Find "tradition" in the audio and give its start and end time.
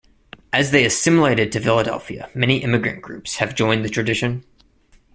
3.89-4.43